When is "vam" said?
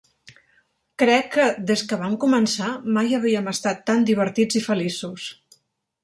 2.03-2.15